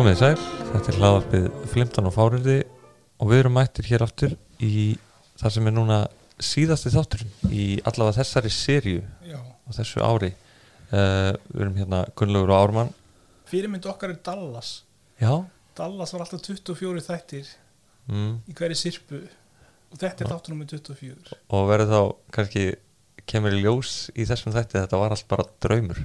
[0.00, 2.54] Komið þið sæl, þetta er hlaðarpið Flimtan og Fáriði
[3.20, 4.30] og við erum mættir hér aftur
[4.64, 4.94] í
[5.36, 5.98] það sem er núna
[6.40, 10.30] síðasti þátturinn í allavega þessari sériu á þessu ári.
[10.88, 12.94] Uh, Við erum hérna Gunnlaugur og Ármann.
[13.52, 14.70] Fyrirmynd okkar er Dallas.
[15.20, 15.34] Já,
[15.76, 17.50] Dallas var alltaf 24 þættir
[18.08, 18.32] mm.
[18.48, 22.64] í hverju sirpu og þetta er þáttur nummer 24 og verður þá kannski
[23.28, 26.00] kemur í ljós í þessum þætti þetta var allt bara draumur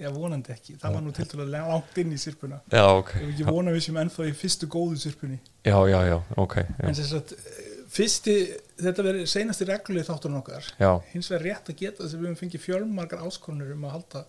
[0.00, 2.62] Já, vonandi ekki, það var nú til dæla langt inn í sirpuna.
[2.72, 3.10] Já, ok.
[3.18, 5.36] Ef ekki vona við sem ennþá í fyrstu góðu sirpunni.
[5.66, 6.86] Já, já, já, ok já.
[6.88, 7.34] En þess að
[7.90, 8.36] fyrsti,
[8.80, 10.68] þetta verður seinasti reglulegi þátturinn okkar.
[10.80, 13.96] Já, hins vegar rétt að geta þess að við höfum fengið fjölmargar áskonur um að
[13.98, 14.24] halda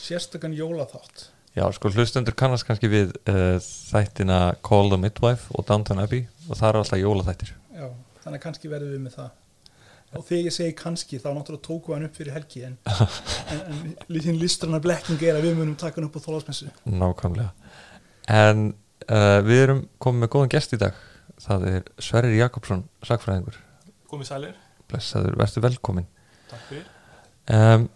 [0.00, 1.28] sérstakann jólaþátt.
[1.54, 6.56] Já, sko hlustundur kannast kannski við uh, þættina Call the Midwife og Downton Abbey og
[6.56, 7.54] það eru alltaf jólaþættir.
[7.78, 7.86] Já,
[8.24, 9.30] þannig kannski verðum við með það
[10.16, 13.82] og þegar ég segi kannski þá náttúrulega tóku hann upp fyrir helgi en, en, en
[14.10, 17.52] lítin listrana blekking er að við munum taka hann upp á þólasmessu Nákvæmlega.
[18.30, 18.64] En
[19.06, 20.98] uh, við erum komið með góðan gest í dag.
[21.40, 23.56] Það er Sverrir Jakobsson, sagfræðingur
[24.10, 24.58] Komið sælir,
[24.90, 26.10] Blessaður, verður velkomin
[26.50, 26.90] takk fyrir.
[27.54, 27.86] Um,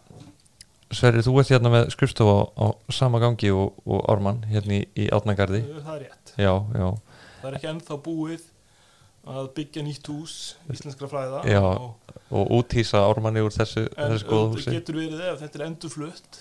[0.94, 4.84] Sverrir, þú ert hérna með skrifstofa á, á sama gangi og, og Ármann hérna í,
[4.94, 6.88] í Átnagarði Það er rétt, Já, já,
[7.42, 8.44] það er ekki ennþá búið
[9.24, 10.34] að byggja nýtt hús
[10.72, 14.74] íslenskra fræða Já, og, og úthýsa Ármanni úr þessu, en þessu góða húsi.
[14.74, 16.40] getur verið ef þetta er endurflutt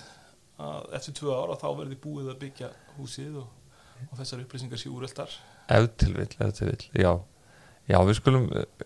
[0.64, 4.92] að eftir tvö ára þá verði búið að byggja húsið og, og þessar upplýsingar sé
[4.92, 5.38] úreltar.
[5.72, 7.14] Ef til vill, ef til vill, já.
[7.90, 8.46] Já, við skulum,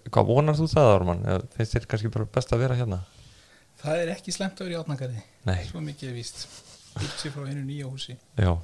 [0.09, 1.26] hvað vonar þú það Ármann?
[1.30, 3.04] Eða Finnst þér kannski bara best að vera hérna?
[3.77, 6.48] Það er ekki slemt að vera í átnakarði Nei, svo mikið er víst.
[6.98, 8.17] Byrsi frá einu nýja húsi.
[8.38, 8.55] Já,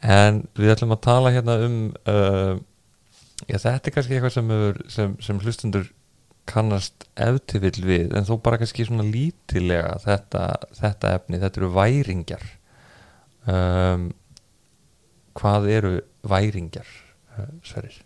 [0.00, 1.74] En við ætlum að tala hérna um
[2.08, 2.54] uh,
[3.48, 5.88] Já, þetta er kannski eitthvað sem, hefur, sem, sem hlustundur
[6.50, 10.44] kannast eftirvill við, en þó bara kannski svona lítilega þetta,
[10.80, 12.46] þetta efni, þetta eru væringjar
[13.46, 14.08] um,
[15.40, 15.90] Hvað eru
[16.26, 16.88] væringjar,
[17.36, 18.00] uh, Sverrir?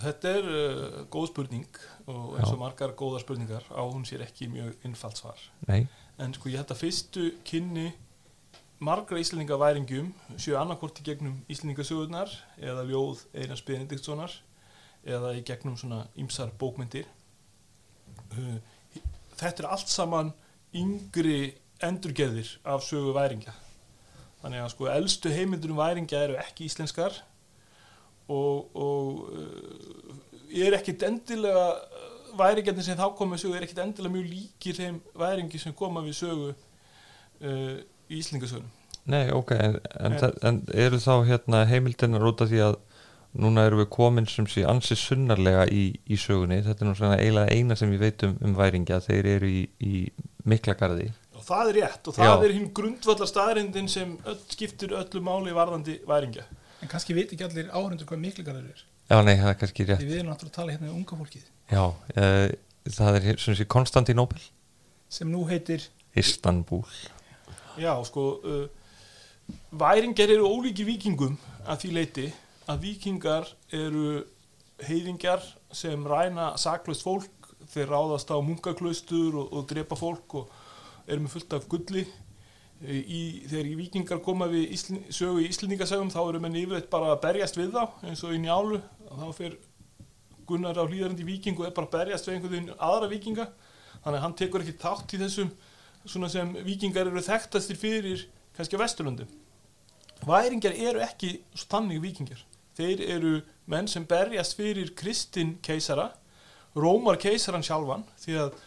[0.00, 2.54] Þetta er uh, góð spurning og eins Já.
[2.54, 5.84] og margar góðar spurningar á hún sér ekki mjög innfald svar Nei,
[6.18, 7.90] en sko ég held að fyrstu kynni
[8.80, 14.32] margra íslendinga væringjum séu annarkvort í gegnum íslendingasögurnar eða ljóð Einars Benediktssonar
[15.04, 17.08] eða í gegnum svona ýmsar bókmyndir.
[18.32, 18.56] Uh,
[19.36, 20.32] þetta er allt saman
[20.76, 21.52] yngri
[21.84, 23.52] endurgerðir af sögu væringja.
[24.40, 27.20] Þannig að sko elstu heimildur um væringja eru ekki íslenskar
[28.32, 30.18] og, og uh,
[30.50, 31.68] er ekkit endilega
[32.40, 36.20] væringjarnir sem þá komið sögu er ekkit endilega mjög líkir þeim væringi sem koma við
[36.22, 37.80] sögu uh,
[38.10, 38.70] í Íslingasögunum
[39.10, 42.76] nei, ok, en, en, En- eru þá hérna heimildinar út af því að
[43.40, 47.18] núna erum við komin sem sé ansi sunnarlega í, í sögunni, þetta er nú svona
[47.22, 50.02] eiginlega eina sem við veitum um væringja, þeir eru í, í
[50.50, 52.32] miklagarði og það er rétt og það Já.
[52.44, 56.44] er hinn grundvallar staðrindin sem öll, skiptir öllu máli varðandi væringja.
[56.80, 60.02] En kannski veit ekki allir áhundur hvað miklugarður er Já, nei, það er kannski rétt.
[60.02, 61.46] Því við erum náttúrulega að tala hérna um unga fólkið.
[61.72, 64.42] Já, uh, það er sem sé Konstantinopel
[65.10, 65.88] sem nú heitir
[66.20, 66.84] Istanbul
[67.78, 68.66] Já, sko uh,
[69.70, 71.36] væringar eru ólíkir vikingum
[71.66, 72.26] að því leiti
[72.70, 74.24] að vikingar eru
[74.86, 75.44] heiðingjar
[75.74, 80.52] sem ræna saklaust fólk þeir ráðast á munkaklaustur og, og drepa fólk og
[81.06, 82.04] eru með fullt af gulli.
[82.80, 87.20] Í, þegar vikingar koma við Ísl, sögu í Íslendingasögum þá eru menn yfirleitt bara að
[87.26, 88.80] berjast við þá eins og í njálu.
[89.10, 89.58] Þá fer
[90.48, 93.46] Gunnar á hlýðarandi viking og er bara að berjast við einhvern veginn aðra vikinga
[94.00, 95.52] þannig að hann tekur ekki þátt í þessum
[96.06, 98.24] svona sem vikingar eru þekktastir fyrir
[98.56, 99.28] kannski á Vesturlundum
[100.26, 101.38] væringar eru ekki
[101.68, 102.44] þannig vikingar
[102.78, 103.34] þeir eru
[103.70, 106.10] menn sem berjast fyrir Kristinn keisara
[106.76, 108.58] Rómar keisaran sjálfan því að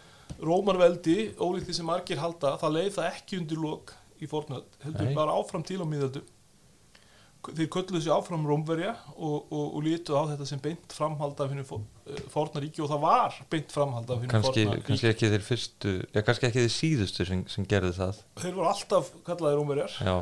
[0.43, 3.93] Rómarveldi, ólíkt því sem margir halda það leið það ekki undir lok
[4.23, 5.15] í fornöld, heldur Nei.
[5.15, 6.25] bara áfram til á miðöldum
[7.43, 11.51] þeir kölluðu sig áfram Rómverja og, og, og lítu á þetta sem beint framhald af
[11.51, 11.65] hennu
[12.33, 16.49] fornaríki og það var beint framhald af kannski, fornaríki kannski ekki þeir fyrstu Já, kannski
[16.49, 18.23] ekki þeir síðustu sem, sem gerðu það.
[18.41, 19.99] Þeir voru alltaf kallaði Rómverjar.
[20.03, 20.15] Já,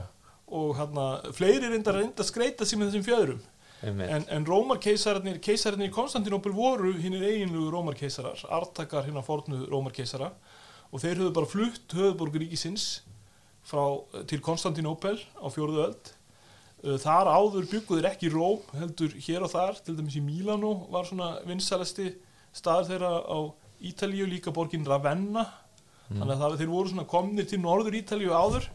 [0.52, 3.42] og hérna, fleiri reyndar reynda að skreita með þessum fjöðrum.
[3.82, 10.30] En, en Rómarkeisararnir, keisararnir í Konstantinopel voru hinnir eiginlugu Rómarkeisarar artakar hinnar fornu Rómarkeisara.
[10.92, 13.02] Og þeir höfðu bara flutt höfðborgur ríkisins
[13.66, 13.82] frá,
[14.30, 16.12] til Konstantinopel á fjóruðu öld.
[16.12, 16.21] Uh,
[16.82, 21.36] þar áður bygguður ekki Róm heldur hér og þar, til dæmis í Mílanó var svona
[21.46, 22.10] vinsalasti
[22.56, 23.40] staður þeirra á
[23.82, 25.48] Ítalíu, líka borgin Ravenna.
[26.12, 28.68] Þannig að það, þeir voru svona komnir til norður Ítalíu áður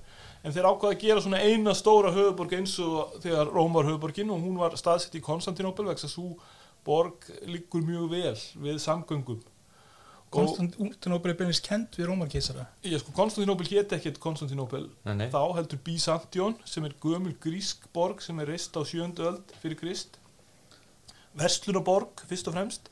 [0.46, 4.30] en þeir ákvaða að gera svona eina stóra höfuborg eins og þegar Róm var höfuborgin
[4.30, 6.36] og hún var staðsett í Konstantinopel vegna svo
[6.86, 9.42] borg liggur mjög vel við samgöngum
[10.34, 12.66] Konstantinópel er beinist kent við Rómarkeisara?
[12.84, 14.18] Ég sko, Konstantinópel hétt ekkert
[15.06, 15.28] nei.
[15.30, 19.78] þá heldur Byzantión sem er gömul grísk borg sem er reist á sjöndu öld fyrir
[19.78, 20.18] Krist.
[21.36, 22.90] Vestlunaborg fyrst og fremst.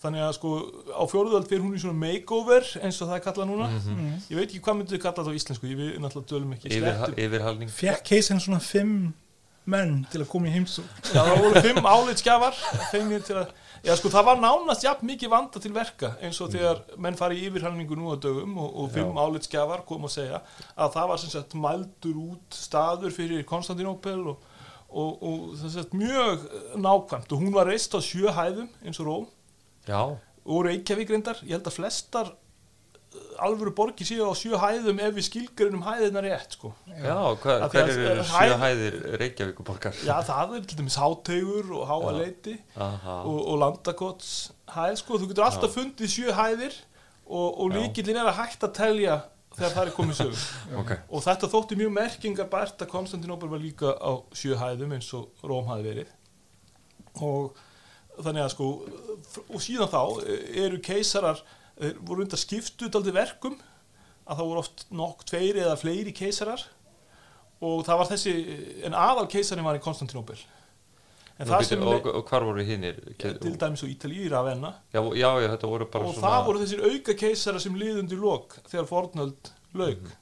[0.00, 0.50] Þannig að sko
[0.96, 3.66] á fjóruðu öld fyrir hún í svona makeover eins og það er kallað núna.
[3.68, 3.96] Mhm.
[3.96, 4.20] mm.
[4.30, 6.70] ég veit ekki hvað myndið þið kallað það á íslensku ég við náttúrulega dölum ekki
[6.70, 7.18] Yfir, slettur.
[7.26, 7.74] yfirhalning.
[7.80, 8.94] Fekk keisarinn svona fimm
[9.68, 13.94] menn til að koma í heimsók Já, það voru fimm álitskjafar fengnir til að Já,
[13.96, 17.46] sko, það var nánast jafn mikið vanda til verka eins og þegar menn fari í
[17.48, 20.40] yfirhalningu nú á dögum og, og fimm álitskjafar kom að segja
[20.76, 24.44] að það var sem sagt mældur út staður fyrir Konstantinópel og,
[24.90, 26.44] og, og það sagt mjög
[26.76, 27.32] nákvæmt.
[27.32, 29.30] Og hún var reist á sjö hæðum eins og Róm.
[29.88, 30.02] Já,
[30.44, 32.34] og Reykjavík reyndar, ég held að flestar
[33.42, 36.70] alvöru borgir séu á sjö hæðum ef við skilgrinum hæðina rétt sko.
[36.86, 39.94] já, hva, Af því hver að- eru að sjö hæð- hæðir Reykjavíkuborgar?
[40.06, 45.44] Já, það er til dæmis háteigur og háaleiti og, og landakots hæð sko, þú getur
[45.48, 46.74] alltaf fundið sjö hæðir
[47.26, 47.76] og, og Já.
[47.80, 49.18] líkillin er að hægt að telja
[49.56, 50.44] þegar það er komið sög
[50.80, 50.92] ok.
[51.10, 55.28] Og þetta þótti mjög merkingar bært að Konstantinópel var líka á sjö hæðum eins og
[55.42, 56.12] Róm hafi verið.
[57.20, 57.56] Og
[58.22, 58.68] þannig að sko
[59.50, 60.00] og síðan þá
[60.62, 61.40] eru keisarar
[61.80, 63.56] eh, voru undar skiptu daldi verkum
[64.30, 66.62] að það voru oft nokk tveiri eða fleiri keisarar.
[67.60, 68.32] Og það var þessi
[68.88, 70.38] en aðal keisarin var í Konstantinópel.
[71.40, 72.98] En Nú, sem og, og hvar voru hinnir?
[73.16, 74.74] til dæmis á Ítalíu í Ravenna.
[74.92, 78.18] Já, já, já, þetta voru bara og svona það voru þessir auka keisara sem liðundi
[78.20, 80.02] lok þegar fornöld lauk.
[80.04, 80.16] Mhm.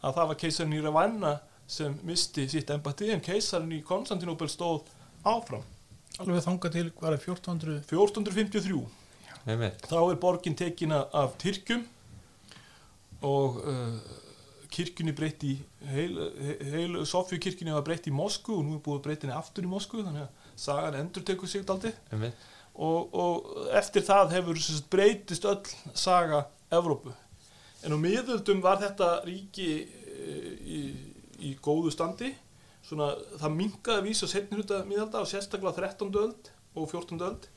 [0.00, 1.32] að það var keisarin í Ravenna
[1.66, 4.86] sem misti sitt embati en keisarin í Konstantinópel stóð
[5.26, 5.66] áfram.
[6.18, 8.99] Alveg þangað til hvað er 1400 1453
[9.46, 9.86] Einmitt.
[9.88, 11.86] þá er borgin tekina af Tyrkjum
[13.26, 13.96] og uh,
[14.72, 15.54] kirkjunni breytt í
[15.90, 16.18] heil,
[16.70, 19.66] heil Sofju kirkjunni var breytt í Moskvu og nú er búið að breytta henni aftur
[19.66, 22.46] í Moskvu þannig að sagan endur tekur sig Einmitt.
[22.74, 25.62] og, og eftir það hefur breytist öll
[25.94, 27.14] saga Evrópu
[27.84, 30.80] en á miðöldum var þetta ríki e, í,
[31.48, 32.34] í góðu standi
[32.84, 36.12] svona það minkaði vísa setni hluta miðalda og sérstaklega 13.
[36.20, 37.24] öld og 14.
[37.24, 37.48] öld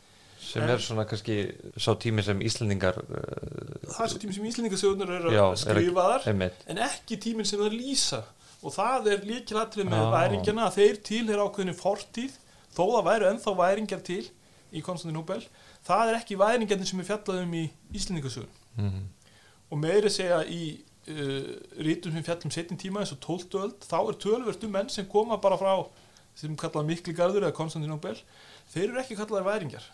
[0.44, 1.38] sem er svona kannski
[1.80, 6.64] sá tími sem Íslendingar uh, það er svo tími sem íslendingasögunar eru að skrifaðar einmitt
[6.72, 8.22] en ekki tíminn sem það lýsa
[8.64, 10.12] og það er líkilatrið með Já.
[10.14, 12.38] væringjana að þeir tilheyra ákveðinu fortíð
[12.74, 14.24] þó það væru ennþá væringjar til
[14.74, 15.42] í Konstantinóbel
[15.86, 19.04] það er ekki væringjarnir sem er fjallað um í Íslendingasögun mm.
[19.70, 20.64] og meiri segja í
[21.12, 21.52] uh,
[21.84, 23.60] rítum sem fjallum setjum tíma eins og 12.
[23.62, 25.74] öld þá er tölvert um menn sem koma bara frá
[26.40, 28.16] sem kallað mikli garður eða Konstantinóbel
[28.74, 29.92] þeir eru ekki kallaðar væringjar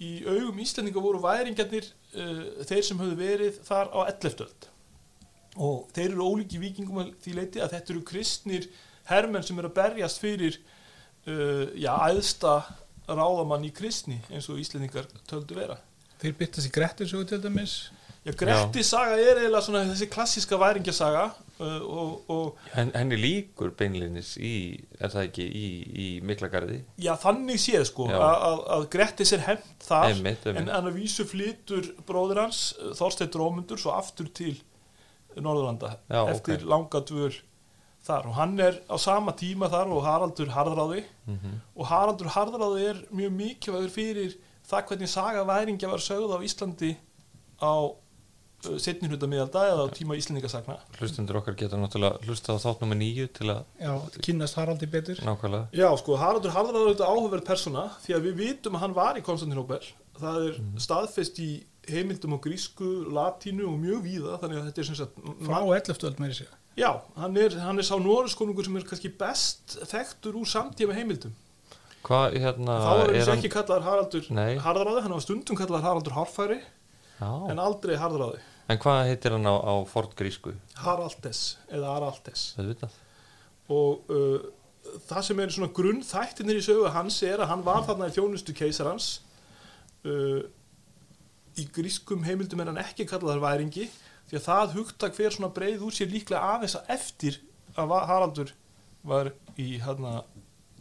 [0.00, 4.46] í augum Íslendinga voru væringjarnir uh, þeir sem höfðu verið þar á 11.
[4.46, 4.68] öld
[5.62, 8.68] og þeir eru ólíki vikingum því leiti að þetta eru kristnir
[9.10, 12.60] hermenn sem eru að berjast fyrir uh, já, æðsta
[13.08, 15.76] ráðamann í kristni eins og Íslendingar töldu vera.
[16.22, 17.90] Þeir bytta sér Grettir svo til dæmis.
[18.22, 21.24] Já, Gretti saga er eiginlega svona þessi klassíska væringjasaga
[21.82, 24.52] og, og Hen, henni líkur beinlinis í
[25.00, 25.66] er það ekki í,
[26.04, 30.74] í Miklagarði já, þannig séð sko að, Grettis er hemmt þar einmitt, en einmitt.
[30.74, 34.54] hann að vísu flytur bróður hans uh, Þorsteinn Rómundur svo aftur til
[35.36, 36.68] Norðurlanda Já, eftir ok.
[36.68, 37.32] langa dvöl
[38.02, 41.52] þar og hann er á sama tíma þar og Haraldur Harðráði Mhm.
[41.78, 44.32] og Haraldur Harðráði er mjög mikilvægur fyrir
[44.66, 46.96] það hvernig saga væringja var sögð á Íslandi
[47.62, 47.72] á
[48.82, 50.76] setni hluta miðalda eða á tíma Íslendingasagna.
[51.00, 53.92] Hlustundur okkar geta náttúrulega hlusta á þátt nummer nýju til að já,
[54.22, 55.22] kynnast Haraldi betur.
[55.26, 55.68] Nákvæmlega.
[55.76, 59.18] Já, sko, Haraldur Harðráður er auðvitað áhugaverð persóna því að við vitum að hann var
[59.18, 59.82] í Konstantinóbel
[60.22, 61.50] það er staðfest í
[61.90, 66.04] heimildum á grísku, latínu og mjög víða þannig að þetta er sem sagt frá 11.
[66.08, 66.88] öld meiri sér Já,
[67.20, 71.34] hann er, hann er sá norðskonungur sem er kannski best þekktur úr samtíma heimildum.
[72.06, 74.54] Hvað hérna þá er hann ekki kallaður Haraldur Nei.
[74.62, 76.56] Harðráði, hann var stundum kallaður Haraldur Hárfæri
[77.20, 77.28] Já.
[77.52, 78.40] en aldrei Harðráði
[78.70, 82.52] en hvað heitir hann á, á fortgrísku Haraldes eða Araldes.
[83.72, 84.40] Og uh,
[85.08, 88.16] það sem er svona grunn þættinir í sögu hans er að hann var þarna í
[88.16, 89.12] þjónustu keisarans.
[90.02, 90.42] Uh,
[91.58, 93.88] í grískum heimildum er hann ekki kallaðar væringi
[94.30, 97.40] því að það hugtak fer svona breið úr sér líklega aðeins að eftir
[97.76, 98.54] að Haraldur
[99.06, 100.22] var í hérna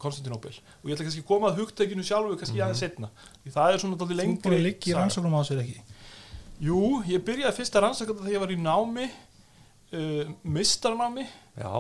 [0.02, 0.54] Konstantinópel.
[0.82, 3.12] Og ég ætla kannski að koma að hugtakinu sjálfu kannski aðeins setna
[3.44, 5.02] því það er svona þú lengri að liggja í saga.
[5.04, 5.84] rannsóknum á sér ekki
[6.62, 9.06] Jú, ég byrjaði fyrst að rannsaka þetta þegar ég var í námi
[9.98, 11.24] uh, mistarnámi
[11.58, 11.72] já,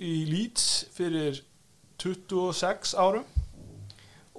[0.00, 1.42] í Leeds fyrir
[2.00, 3.26] 26 árum.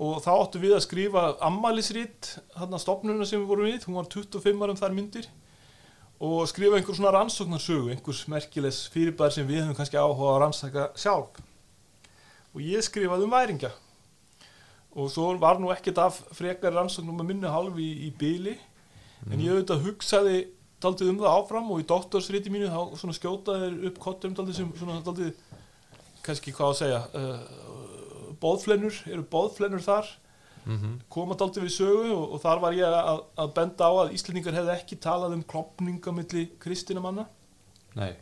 [0.01, 3.99] Og þá áttu við að skrifa ammælisrit hann að stopnuna sem við vorum við hún
[3.99, 5.27] var 25 árum þar myndir.
[6.17, 10.87] Og skrifa einhver svona rannsóknarsögu einhvers merkilegs fyrirbær sem við höfum kannski áhuga að rannsaka
[10.97, 11.37] sjálf.
[12.55, 13.69] Og ég skrifaði um væringja.
[14.97, 18.57] Og svo var nú ekkert af frekar rannsóknum að minna hálf í, í byli
[19.29, 20.37] en ég auðvitað hugsaði
[20.81, 24.57] daldið um það áfram og í doktorsriti mínu þá svona skjótaði þeir upp kottum daldið
[24.57, 25.35] sem svona daldið
[26.25, 27.45] kannski hvað að segja uh,
[28.41, 30.09] bóðflennur, eru bóðflennur þar.
[30.61, 34.11] Mm koma daldið við sögu og, og þar var ég að, að benda á að
[34.13, 37.25] Íslendingar hefði ekki talað um klopninga milli kristina manna.
[37.97, 38.13] Nei,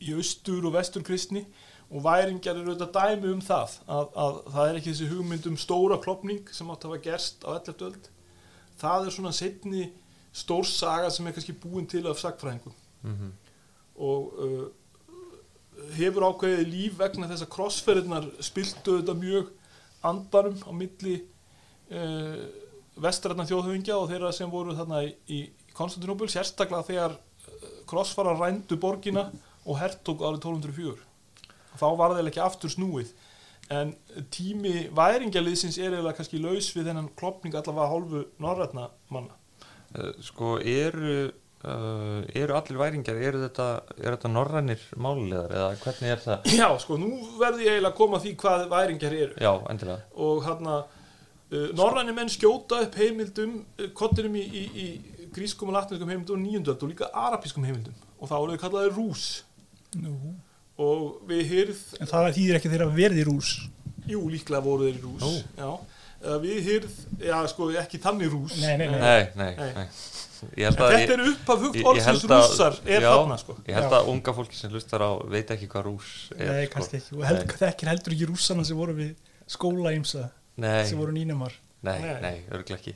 [0.00, 1.44] í austur og vestur kristni.
[1.90, 5.56] Og væringjar eru auðvitað dæmi um það að, að það er ekki þessi hugmynd um
[5.58, 7.82] stóra klopning sem átt að hafa gerst á 11.
[7.88, 8.04] öld.
[8.78, 9.88] Það er svona setni
[10.32, 13.30] stór saga sem er kannski búin til af sagfræðingum mm
[14.00, 14.66] og uh,
[15.96, 19.50] hefur ákveðið líf vegna þess að krossferðirnar spiltu þetta mjög
[20.06, 21.16] andanum á milli
[21.92, 22.44] uh,
[23.00, 25.42] vestrætna þjóðhöfingja og þeirra sem voru þarna í,
[25.76, 29.28] Konstantinopel sérstaklega þegar uh, krossfara rændu borgina
[29.64, 33.12] og hertog árið 1204 þá var það ekki aftur snúið.
[33.70, 33.92] En
[34.34, 39.36] tími væringjaliðsins er eða kannski laus við þennan klopning allavega hálfu norrætna manna.
[39.36, 39.39] uh,
[40.22, 41.14] sko eru
[41.64, 43.66] uh, eru allir væringjar eru þetta,
[43.98, 46.50] er þetta norrænir málilegar eða hvernig er það?
[46.60, 50.44] Já, sko, nú verði ég eiginlega að koma því hvað væringjar eru Já, endilega og
[50.46, 56.10] hérna uh, norræni menn skjóta upp heimildum uh, kottinum í, í, í grískum og latinskum
[56.10, 59.26] heimildum og nýjundöld og líka arabískum heimildum og þá eru þau kallaði rús
[59.98, 60.14] Nú.
[60.78, 63.48] og við hyrð, En það þýðir ekki þeirra verði rús.
[64.10, 65.30] jú líklega voru þeir í rús Ó.
[65.58, 65.70] já,
[66.20, 69.00] við hyrð, já sko ekki þannig rús Nei, nei, nei.
[69.00, 69.70] Nei, nei, Nei.
[69.78, 69.86] nei.
[70.56, 73.96] Ég þetta er upp af hugt orðsins rússar er já, þarna sko Ég held Já.
[73.98, 76.72] að unga fólki sem hlustar á veit ekki hvað rús er Nei, sko.
[76.76, 77.16] kannski ekki.
[77.18, 79.10] Og held, þekkir heldur ekki rússana sem voru við
[79.52, 81.52] skóla ímsa, Nei, sem voru nýnumar.
[81.84, 82.14] nei, Nei.
[82.24, 82.94] nei, örgulega ekki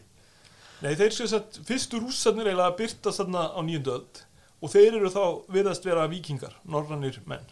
[0.84, 4.24] Nei, þeir séu að fyrstu rússarnir eiginlega að byrtast þarna á nýjundöld
[4.64, 7.44] og þeir eru þá virðast vera vikingar, norrannir menn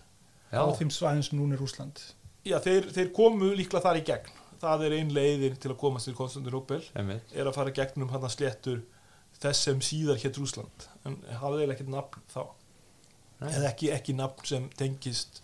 [0.53, 2.01] Já, á þeim svæðin sem núna er Rúsland.
[2.45, 6.09] Já, þeir, þeir komu líklega þar í gegn það er ein leiðin til að komast
[6.09, 8.83] til Konstantinopel er að fara gegnum hann að sléttur
[9.43, 12.43] þess sem síðar hétt Rúsland en hafði eiginlega ekkert nafn þá.
[13.43, 15.43] Eða ekki, ekki nafn sem tengist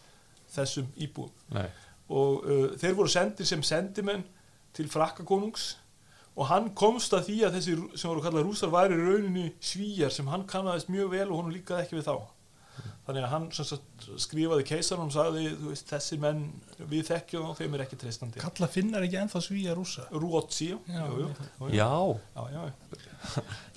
[0.55, 1.33] þessum íbúum.
[1.57, 1.67] Nei,
[2.09, 4.25] og uh, þeir voru sendir sem sendimenn
[4.77, 5.73] til frakkakonungs
[6.39, 10.29] og hann komst að því að þessi sem voru kallað rúsar væri rauninni svíjar sem
[10.31, 12.15] hann kannaðist mjög vel og hann líkaði ekki við þá
[13.09, 16.43] þannig að hann sem sagt, skrifaði keisarum og sagði þú veist, þessi menn
[16.91, 20.05] við þekkjum þá þeim er ekki treystandi Kalla finnar ekki ennþá svíja rússa.
[20.12, 22.62] Rúotsi já, Já, jú, jú, já já, já.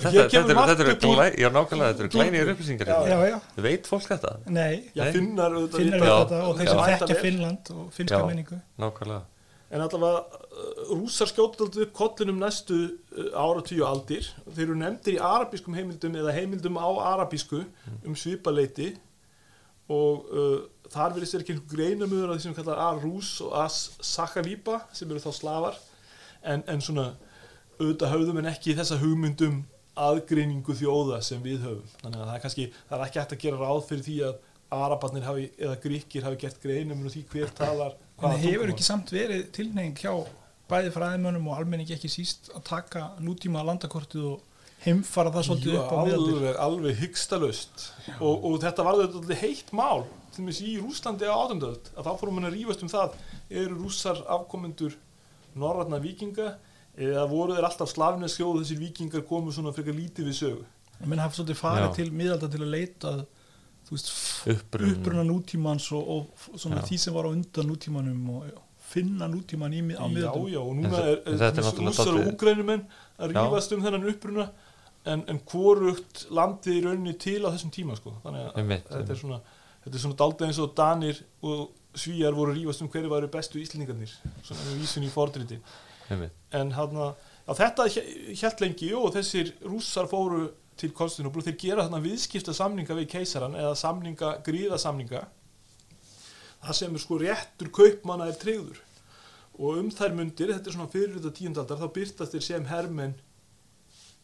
[0.01, 3.37] Þetta, þetta, þetta eru glæ, já, nákvæmlega, þetta eru glænir upplýsingar Já, Já, já.
[3.65, 4.35] Veit fólk þetta?
[4.51, 5.11] Nei, Já, Nei.
[5.15, 7.21] finnar auðvitað finnar þetta og þeir sem þekkja.
[7.23, 8.59] Finnland og finnska menningu.
[8.83, 9.23] Nákvæmlega
[9.71, 12.75] En allavega uh, rússar skjóta alltaf upp kollinum næstu
[13.15, 14.27] uh, ára tíu aldir.
[14.51, 17.61] Þeir eru nefndir í arabískum heimildum eða heimildum á arabísku
[18.03, 18.89] um svipaleiti
[19.89, 20.59] og uh,
[20.91, 25.23] þar verðist þeir ekki einhver greinamöður af því sem kallar Ar-Rús og As-Sakhavípa sem eru
[25.23, 25.79] þá slafar
[26.43, 27.13] en, en svona
[27.79, 29.63] auðvitað höfðum en ekki þessa hugmyndum
[30.01, 31.89] aðgreiningu þjóða sem við höfum.
[32.03, 34.37] Þannig að það er kannski, það er ekki hægt að gera ráð fyrir því að
[34.71, 38.71] arabarnir hafi, eða gríkir hafi gert greinamöður af því hver talar En hefur tungumál.
[38.75, 40.13] ekki samt verið tilneying hjá
[40.71, 44.50] bæði fræðimönnum og almenningi ekki síst að taka nútíma landakortið og
[44.85, 46.33] heimfara það svolítið Jú, upp á miðaldir.
[46.37, 47.85] alveg, alveg hyggstalaust
[48.17, 52.11] og, og þetta var þetta heitt mál til dæmis í Rúslandi á átundöld að þá
[52.21, 53.17] fórum hann að rífast um það
[53.61, 54.95] eru rússar afkomendur
[55.59, 56.53] norrætna vikinga
[56.97, 60.65] eða voru þeir alltaf slavnesk þjóð þessir vikingar komu svona frekar lítið við sögu
[61.05, 61.93] menn hafa svolítið farið Já.
[61.99, 63.21] til miðalda til að leita að,
[63.87, 64.11] þú veist,
[64.55, 66.87] uppruna nútímans og, og svona Já.
[66.89, 68.57] því sem var á undan nútímanum og já,
[68.91, 72.29] finna nútíman í, á já, miðaldum já, og En núna er, er er rússar og
[72.33, 72.85] úgrænumenn
[73.17, 73.39] að Já.
[73.39, 74.49] rífast um þennan uppruna
[75.09, 78.13] en, en hvorugt landið í rauninni til á þessum tíma sko.
[78.23, 79.21] þannig að Einmitt, þetta er einmitt.
[79.23, 79.39] svona
[79.83, 83.59] þetta er svona daldið eins og Danir og Svíjar voru rífast um hverju væru bestu
[83.59, 84.13] Íslendingarnir
[84.45, 85.57] svona með vísun í fordriti
[86.55, 90.45] en hann að þetta hjælt lengi og þessir rússar fóru
[90.79, 95.25] til Konstantinopol þeir gera þarna viðskipta samninga við keisaran eða samninga, gríða samninga
[96.61, 98.79] það sem er sko réttur kaupmanna er tryggður
[99.61, 103.17] og um þær mundir, þetta er svona fyrir þetta tíundaldar þá byrtast þeir sem hermenn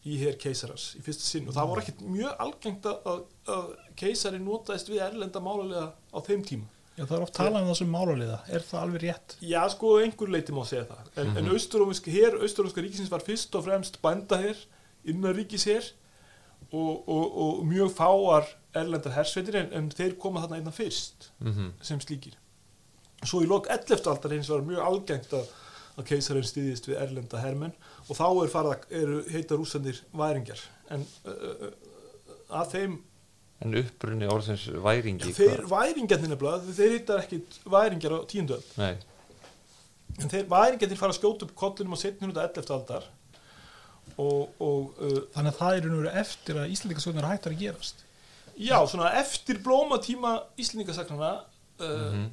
[0.08, 3.22] í hér keisarans í fyrsta sinn og það voru ekkert mjög algengt að,
[3.54, 7.68] að, keisari notaðist við erlenda málulega á þeim tíma Já, það er oft talað um
[7.68, 8.36] það sem málaliða.
[8.50, 9.34] Er það alveg rétt?
[9.46, 11.10] Já, sko, einhver leiti má segja það.
[11.22, 14.64] En, en austurómska hér, austurómska ríkisins var fyrst og fremst bændahér,
[15.12, 15.92] innanríkishér
[16.72, 21.70] og, og, og mjög fáar erlendar hersveitir en, en þeir koma þarna einna fyrst Mm
[21.86, 22.34] sem slíkir.
[23.22, 24.02] Svo í lok 11.
[24.10, 25.46] aldar hins var mjög algengt að,
[25.98, 27.74] að keisarinn stýðist við erlenda hermenn
[28.06, 30.62] og þá er farið að eru heita rúsandir væringjar.
[30.94, 31.36] En uh,
[31.68, 31.70] uh,
[32.62, 32.96] að þeim
[33.58, 38.92] En upprunni orðsins væringi þeir væringjarnir nefnilega, þeir heitar ekki væringjar á tíundöld Nei,
[40.22, 42.68] en þeir væringjarnir fara að skjóta upp kollinum á 1711.
[42.76, 43.08] aldar
[44.14, 47.64] og, og uh, þannig að það er raun og veru eftir að Íslandingasögnar hættar að
[47.64, 48.04] gerast
[48.54, 52.28] já, svona eftir blómatíma Íslendingasagnana uh, Mhm.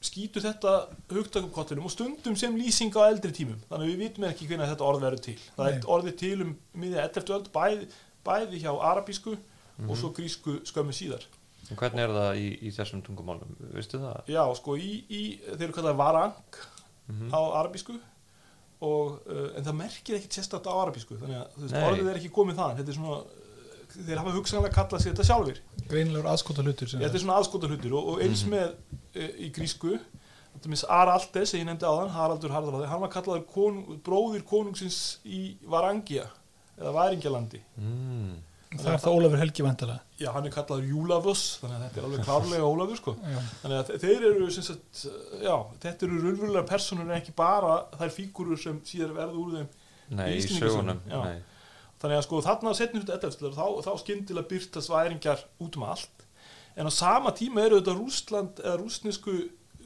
[0.00, 0.72] Skýtur þetta
[1.10, 4.68] hugtakum kottinum og stundum sem lýsing á eldri tímum þannig að við vitum ekki hvernig
[4.70, 5.72] þetta orð verður til það Nei.
[5.78, 7.32] er orðið til um miðja 11.
[7.34, 7.88] öld bæði,
[8.24, 9.36] bæði hjá arabísku
[9.78, 9.90] Mhm.
[9.90, 11.22] og svo grísku skömmu síðar
[11.70, 13.50] En Hvernig er það í, í þessum tungumálum?
[13.74, 14.22] Veistu það?
[14.26, 16.32] já, sko, í, í, þeir eru kallað varang
[17.08, 17.30] Mhm.
[17.30, 17.94] á arabísku
[18.80, 22.30] og, uh, en það merkir ekkit sérstaklega á arabísku þannig að veist, orðið er ekki
[22.34, 23.20] komið þaðan þetta er svona,
[23.94, 27.94] þeir hafa hugsanlega kallað sér þetta sjálfur greinilegur aðskota hlutur þetta er svona aðskota hlutur
[27.98, 28.50] og, og eins Mhm.
[28.54, 28.68] með
[29.16, 33.46] uh, í grísku þetta minnst Araldes, sem ég nefndi áðan Haraldur Harðarháði, hann var kallaður
[33.52, 36.26] konung, bróðir konungsins í Varangia
[36.78, 38.36] eða Væringjalandi Mm.
[38.76, 42.04] það er það Ólafur Helgi vandalega já, hann er kallaður Júlafus þannig að þetta er
[42.08, 43.14] alveg klárlega Ólafur sko.
[43.62, 45.04] þannig að þe- þeir eru sagt,
[45.40, 49.68] já, þetta eru raunverulega personur en ekki bara þær fígurur sem síðar verða úr þeim
[50.10, 51.22] Nei, í sögunum já.
[51.24, 51.38] Nei.
[51.98, 56.26] Þannig að sko þarna setnum þetta eftir þá, þá skyndilega byrtast væringjar út um allt
[56.78, 59.36] en á sama tíma eru þetta Rússland eða rússnesku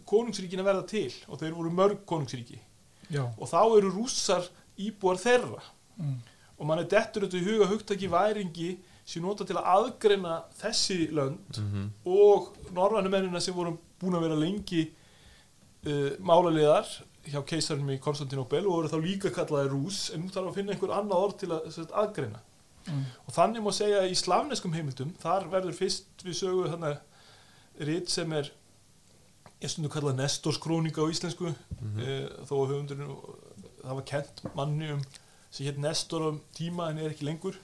[0.09, 2.59] konungsríkin að verða til og þeir voru mörg konungsríki
[3.13, 5.61] já, og þá eru rússar íbúar þeirra
[5.97, 6.17] mm.
[6.59, 8.73] og mann er dettur þetta í huga hugtaki væringi
[9.05, 11.89] sem nota til að aðgreina þessi lönd Mhm.
[12.07, 14.85] og norrænu mennina sem voru búin að vera lengi
[15.87, 16.87] uh, málaliðar
[17.31, 20.73] hjá keisarum í Konstantinopel og voru þá líka kallaði rús en nú þarf að finna
[20.75, 22.41] einhver annað orð til að sagt, aðgreina
[22.83, 23.05] Mm.
[23.29, 26.97] og þannig má segja að í slavneskum heimildum þar verður fyrst við sögu þannig
[27.87, 28.49] rít sem er
[29.63, 32.01] ég stundu kallað Nestors krónika á íslensku Mhm.
[32.03, 33.15] eh, þó að höfundurinn
[33.85, 35.03] það var kent manni um
[35.53, 37.55] sem hétt Nestor um tíma en er ekki lengur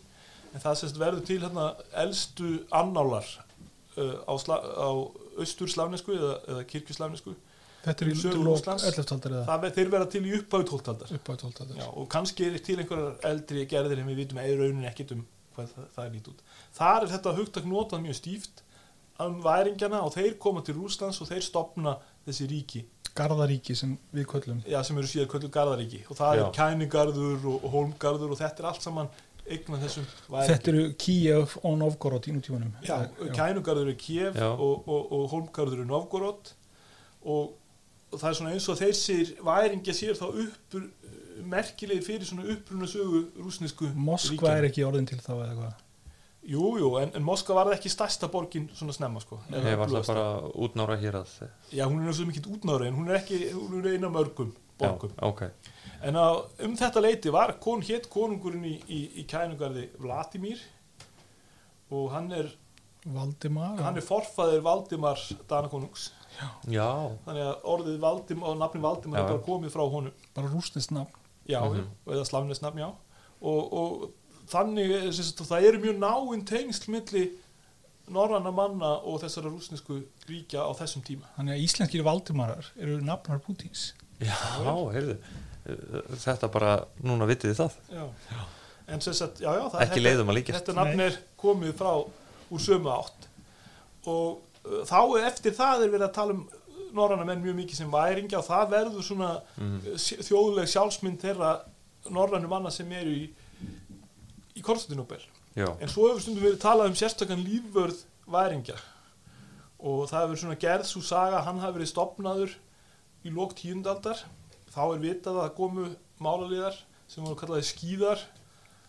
[0.54, 3.26] en það sérst verður til hérna elstu annálar
[3.98, 4.88] uh, á, á
[5.36, 7.34] austur slavnesku eða, eða kirkjuslavnesku
[7.84, 8.86] þetta er í lók Rússlands.
[8.90, 9.12] 11.
[9.16, 11.50] aldar eða það þeir verða til í upphæðu tóltaldar upp á 12.
[11.64, 15.14] aldar Já, og kannski er til einhverjar eldri gerðir en við vitum eða raunin ekkit
[15.16, 16.42] um hvað það, það er lít út.
[16.78, 18.62] Þar er þetta hugtak notað mjög stíft
[19.18, 22.84] um væringjana og þeir koma til Rúslands og þeir stopna þessi ríki
[23.18, 26.42] Garðaríki sem við köllum já, sem eru síðar kvöldu garðaríki og það Já.
[26.44, 29.08] er kænigarður og, og hólmgarður og þetta er allt saman
[29.48, 30.50] eignan þessum væringjum.
[30.52, 32.98] þetta eru Kíjev og Novgorod í nútímanum Já,
[33.34, 34.48] kænugarður er Kiev Já.
[34.52, 36.52] og, og, og hólmgarður er Novgorod
[37.24, 37.56] og,
[38.12, 40.88] og það er svona eins og þessir væringja sér þá uppur
[41.48, 45.84] merkilegir fyrir svona uppruna sögu rúsnesku Moskva er ekki orðin til þá eða hvað?
[46.48, 50.08] Jú, jú, en, en Moskva var ekki stærsta borgin svona snemma sko Ég var það
[50.08, 51.34] bara útnára hér að
[51.70, 55.10] Já, hún er náttúrulega mikill útnáður en hún er ekki, hún er eina mörgum borgum.
[55.10, 55.42] Já, ok.
[56.02, 56.26] En á,
[56.64, 60.62] um þetta leiti var kon, hétt konungurinn í, í, í kænugarði Vladimir
[61.90, 62.52] og hann er,
[63.08, 66.10] Valdimar hann er forfaðir Valdimar Danakonungs
[66.70, 66.88] Já,
[67.26, 69.24] þannig að orðið Valdimar og nafni Valdimar Já.
[69.24, 70.12] er bara komið frá honum.
[70.34, 71.12] Bara rústist nafn.
[71.48, 71.76] Já, Mhm.
[72.06, 72.90] já, eða slavnest nafn, já.
[73.42, 74.10] Og, og
[74.48, 77.30] þannig sem sagt, það eru mjög náinn tengsl milli
[78.08, 81.26] norranna manna og þessara rúsnesku ríkja á þessum tíma.
[81.36, 85.18] Þannig að íslenskir Valdimarar eru nafnar Pútins já, heyrðu.
[85.68, 87.74] Þetta bara, núna vitið þið það.
[87.92, 88.06] Já.
[88.88, 90.64] en sem sagt, já, já það, Ekki leiðum að líkjast.
[90.64, 91.90] þetta nafn er komið frá
[92.50, 93.26] úr sömu átt.
[94.08, 94.38] Og
[94.88, 96.42] þá eftir það er verið að tala um
[96.98, 99.30] norranna menn mjög mikið sem væringja og það verður svona
[100.00, 101.50] sj- þjóðleg sjálfsmynd þeirra
[102.14, 103.26] norrannu manna sem eru í
[104.58, 105.20] í Konstantinopel
[105.82, 108.00] En svo hefur stundum verið talað um sérstakann lífvörð
[108.30, 108.76] væringja.
[109.78, 112.52] Og það hefur svona gerð svo saga hann hafi verið stopnaður
[113.26, 114.20] í lók tíundaldar
[114.74, 115.86] þá er vitað að það komu
[116.22, 116.76] málaliðar
[117.10, 118.22] sem voru kallaði skýðar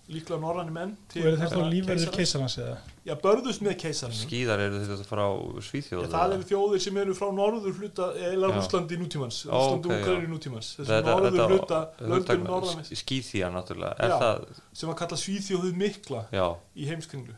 [0.10, 2.56] líklega norranni menn og eru þetta þessa lífverðir keisarans.
[2.56, 2.78] keisarans eða
[3.10, 5.26] Já, börðust með keisarinn skíðar eru þetta frá
[5.68, 8.56] Svíþjóð Já, það eru þjóðir sem eru frá norður hluta eða Já.
[8.56, 10.32] Rúslandi nútímans ok, og Ukraínu já.
[10.34, 14.18] nútímans þessi norður hluta löndum norðan Skíþía náttúrulega Er Já.
[14.24, 17.38] það, sem var kallað Svíþjóðið mikla já, í heimskringlu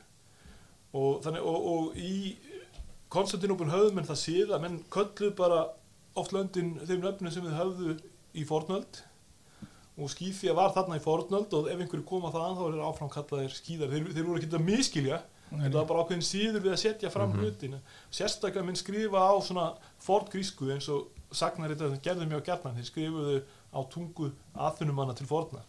[0.91, 2.15] og, þannig, og, og í
[3.11, 5.61] Konstantinopul höfðu menn það síð að menn kölluð bara
[6.19, 7.95] oft löndin þeim nöfnum sem þið höfðu
[8.39, 9.01] í fornöld
[10.01, 13.09] og skýþja var þarna í fornöld og ef einhverju koma þaðan þá er þeir áfram
[13.13, 16.79] kallaðir skýðar þeir, þeir voru ekki að miskilja þetta var bara ákveðin síður við að
[16.79, 17.39] setja fram Mhm.
[17.43, 17.79] hlutina.
[18.11, 19.65] Sérstaklega minn skrifa á svona
[19.99, 23.41] forngrísku eins og sagnar þetta gerðu mjög gærnan þeir skrifuðu
[23.75, 25.59] á tungu aðfunumanna til forna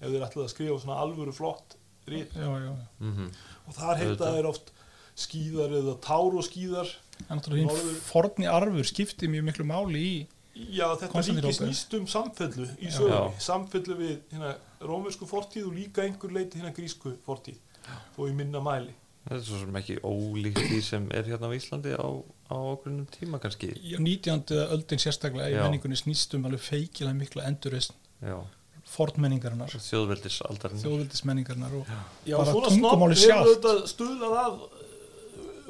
[0.00, 1.76] ef þeir ætlaðu að skrifa svona alvöru flott
[2.08, 2.74] já, já.
[3.00, 3.30] mhm.
[3.68, 4.72] Og þar heita þeir oft
[5.18, 10.26] skíðar eða táróskíðar Það er náttúrulega hinn Norður- forni arfur skipti mjög miklu máli í
[10.58, 13.00] já þetta ríki snýst um samfellu í Já.
[13.08, 13.20] Já.
[13.38, 17.58] samfellu við hérna rómersku fortíð og líka einhver leiti hérna grísku fortíð
[18.18, 18.94] og í minna mæli
[19.28, 22.06] Þetta er svo sem ekki ólíkt því sem er hérna á Íslandi á,
[22.48, 24.54] á okkur tíma kannski í 19.
[24.72, 25.62] öldin sérstaklega í Já.
[25.66, 27.92] menningunni snýst um alveg feikilega miklu endurreisn
[28.24, 28.38] Já,
[28.88, 31.90] fornmenningarinnar þjóðveldisaldar þjóðvildismenningarinnar og
[32.24, 33.52] Já, bara svona snopp tungumálið hefur sjálft.
[33.68, 34.86] þetta stuðlað að uh,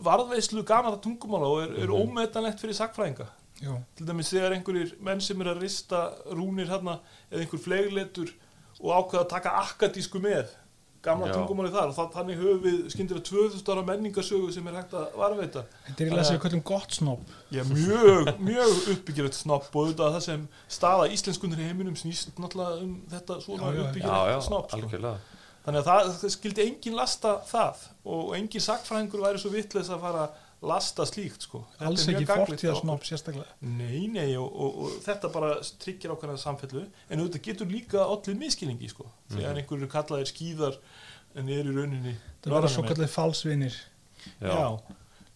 [0.06, 1.98] varðveislu gamala tungumála og er, er Mhm.
[2.04, 3.26] ómetanlegt fyrir sakfræðinga
[3.62, 8.32] já, til dæmis þegar einhverjir menn sem er að rista rúnir hérna eða einhver flegletur
[8.78, 10.54] og ákveða að taka akadísku með
[11.02, 14.94] gamla tungumáli þar og það, þannig höfum við skyndir 2000 ára menningarsögu sem er hægt
[14.98, 19.68] að varveita þetta er í lesa við kvöldum gott snopp Já, mjög, mjög uppbyggilegt snopp
[19.70, 20.46] og auðvitað það sem
[20.78, 24.80] staða íslenskunir í heiminum snýst náttúrulega um þetta svona já, snopp sko.
[24.80, 25.36] algjörlega.
[25.68, 30.02] Þannig að það, það skildi engin lasta það og engin sakfræðingur væri svo vitleis að
[30.02, 31.60] fara að lasta slíkt sko.
[31.76, 32.82] Þetta alls ekki gagnlegt fortíða fyrir okkur.
[32.82, 35.50] snopp sérstaklega Nei, nei og, og, og þetta bara
[35.84, 39.06] tryggir ákveðna samfellu en auðvitað getur líka allir miskilningi sko.
[39.30, 39.60] þegar Mhm.
[39.62, 40.78] einhverju kallaðir skýðar
[41.36, 43.74] en er í rauninni það verða svo kallið falsvinir
[44.42, 44.80] já, Já.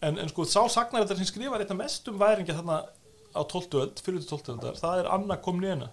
[0.03, 2.81] En, en sko sá sagnar þetta sem skrifar eitthvað mest um væringja þarna
[3.33, 3.79] á 12.
[3.79, 4.49] öld, fyrir 12.
[4.57, 5.87] öldar, það er Anna Komnena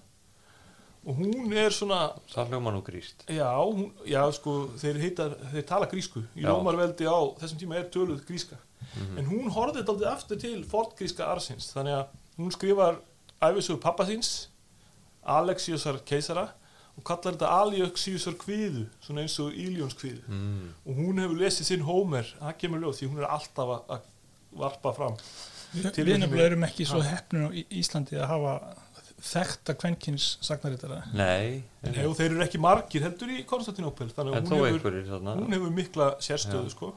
[1.06, 5.64] og hún er svona það hljóma nú gríst Já, hún, já, sko, þeir, heita, þeir
[5.70, 6.24] tala grísku.
[6.36, 6.42] Í.
[6.44, 8.58] Rómarveldi á þessum tíma er töluð gríska.
[8.96, 9.18] Mhm.
[9.18, 11.72] En hún horfði daldið aftur til fortgríska arsins.
[11.74, 12.06] Þannig að
[12.38, 12.96] hún skrifar
[13.42, 14.48] æfisögu pappa síns,
[15.26, 16.48] Alexiusar keisara,
[16.96, 20.22] og kallar þetta Alioxiusar kviðu, svona eins og Íljóns kviðu.
[20.28, 20.68] mm.
[20.86, 24.00] Og hún hefur lesið sinn Hómer, það kemur ljóð, því hún er alltaf að-
[24.56, 25.16] varpa fram.
[25.92, 28.74] Til við erum ekki svo á Í- Íslandi að hafa
[29.20, 34.46] þekta kvenkins sagnaritara nei, Nei, og þeir eru ekki margir heldur í Konstantinópel, þannig en
[34.46, 36.70] að hún hefur hún hefur mikla sérstöðu Já.
[36.70, 36.94] sko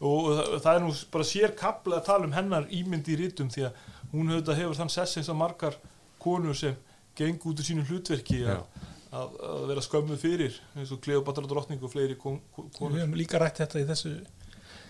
[0.00, 3.48] og það, það er nú bara sér kapla að tala um hennar ímynd í rítum
[3.52, 5.78] því að hún hefur, hefur þann sess eins og margar
[6.22, 6.76] konur sem
[7.16, 8.64] geng út úr sínu hlutverki að,
[9.10, 12.98] að, að vera skömmuð fyrir eins og Kleopatra drottning og fleiri kon, kon, við konur.
[13.00, 14.12] höfum líka rætt þetta í þessu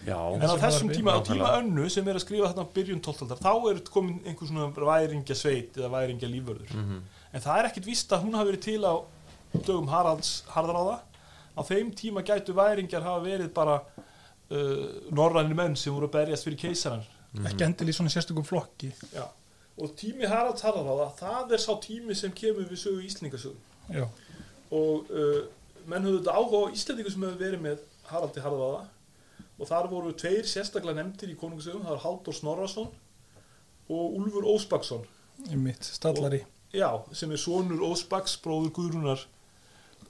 [0.06, 2.74] já, en á þessu þessum tíma, á tíma önnu sem er að skrifa þarna á
[2.74, 3.28] byrjun 12.
[3.28, 7.70] aldar, þá er komin einhver svona væringja sveit eða væringja lífvörður mhm, en það er
[7.70, 8.94] ekkit víst að hún hafi verið til á
[9.62, 10.98] dögum Haralds harðaráða
[11.56, 13.80] á þeim tíma gætu væringjar hafa verið bara
[14.50, 17.48] uh, norrænir menn sem voru að berjast fyrir keisaran mhm.
[17.50, 18.92] ekki endil í svona sérstökum flokki.
[19.14, 19.26] Já.
[19.76, 23.56] og tími Haralds harðaráða það er sá tími sem kemur við sögu Íslingasögu
[23.92, 24.06] já,
[24.70, 25.42] og uh,
[25.86, 28.84] menn höfðu þetta áhuga á Íslandingu sem hefur verið með Haraldi harðaráða
[29.56, 32.90] og þar voru tveir sérstaklega nefndir í konungsögum það var Haldur Snorrason
[33.86, 35.06] og Úlfur Ósbaksson
[35.52, 36.42] í mitt stallari
[36.76, 39.22] Já, sem er sonur Ósbaks, bróður Guðrúnar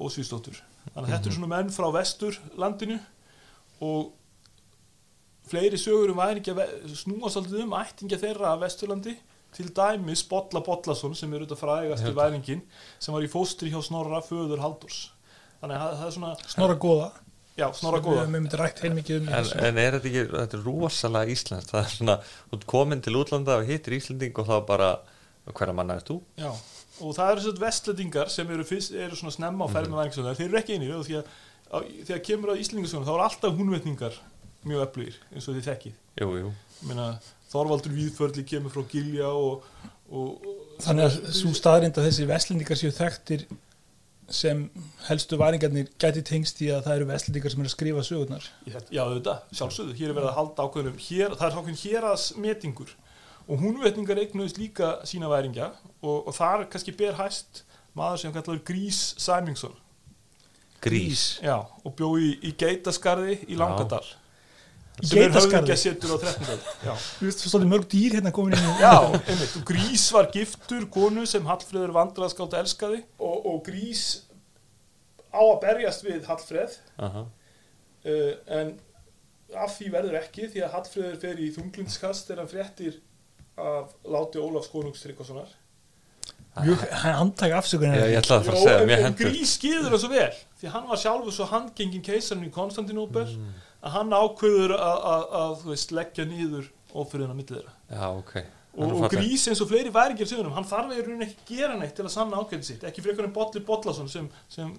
[0.02, 0.58] Ósvíðsdóttur.
[0.94, 2.96] Þannig að þetta eru svona menn frá vesturlandinu
[3.86, 4.14] og
[5.50, 6.54] fleiri sögur um væringja
[6.94, 9.16] snúast alltaf um ættingja þeirra af vesturlandi
[9.56, 11.60] til dæmis Bolla Bollason sem er auðvitað
[12.10, 12.16] Hérna.
[12.22, 12.62] væringin
[12.98, 15.10] sem var í fóstri hjá Snorra föður Haldurs.
[15.62, 17.10] Þannig að það- það er svona, Snorra góða
[17.56, 18.26] já, Snorra við góða.
[18.60, 22.16] rætt heilmikið um En, en er þetta ekki, þetta er rosalega íslenskt það er svona,
[22.50, 24.98] þú ert komin til útlanda og hittir Íslending og þá bara
[25.54, 26.20] hverja manna er þú?
[26.36, 26.50] Já,
[27.00, 30.36] og það eru svona vestlendingar sem eru, fyrst, eru svona snemma á ferð með væringasöguna,
[30.36, 31.24] þeir eru ekki einir og því að
[31.72, 34.12] á, þegar kemur að Íslingasöguna þá eru alltaf húnvetningar
[34.66, 35.98] mjög öflugir eins og þið þekkið.
[36.22, 37.06] Jú, jú, Ég meina,
[37.52, 39.62] Þorvaldur Víðförli kemur frá Gilja og,
[40.10, 43.46] og, og þannig að svo staðrind að þessi vestlendingar séu þekktir
[44.28, 44.64] sem
[45.06, 48.48] helstu væringarnir gæti tengst í að það eru vestlendingar sem eru að skrifa sögurnar?
[48.66, 52.94] Þetta- Já, auðvitað, sjálfsögðu, hér er verið að halda ákveðnum hér, það er ákveðin hérasmetingur
[53.46, 55.70] og húnvetningar eignuðist líka sína væringja
[56.02, 57.62] og, og þar kannski ber hæst
[57.96, 59.78] maður sem kallaður Grís Sæmingsson.
[60.82, 61.38] Grís.
[61.42, 63.60] Já, og bjó í, í Geitaskarði í Já.
[63.62, 64.02] Langadal.
[64.04, 64.25] Í
[65.02, 66.62] sem er setur á 13.
[66.86, 70.30] Já, Þú veist, þú stóði mörg dýr hérna komin inn já einmitt, og Grís var
[70.32, 73.02] giftur konu sem Hallfreður vandraðskáld elskaði.
[73.20, 74.04] Og, og Grís
[75.28, 76.78] á að berjast við Hallfreð.
[76.96, 77.26] Aha.
[78.08, 78.72] uh, en
[79.54, 82.96] af því verður ekki því að Hallfreður fer í þunglindskast þegar hann fréttir
[83.56, 85.52] af láti Ólafs konungs Tryggvasonar
[86.56, 87.94] Mjög handtæk afsökunin.
[88.00, 90.28] Ég, ég ætlaði að fara að segja, mér en hendur Grís skýður það svo vel
[90.60, 93.54] því hann var sjálfur svo handgengin keisarinn í Konstantinópel Mm.
[93.86, 97.74] að hann ákveður að, að, að þú veist, leggja nýður ófyrirna milli þeirra.
[97.92, 98.36] Já, ok.
[98.76, 99.88] Og, og Grís eins og fleiri
[100.28, 103.04] sögurnum hann þarf í rauninni ekki að gera neitt til að sanna ákveðin sitt ekki
[103.04, 104.74] frekar en Bolli Bollason sem, sem